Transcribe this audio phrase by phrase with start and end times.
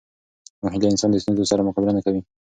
[0.63, 2.21] ناهیلي انسان د ستونزو سره مقابله نه کوي.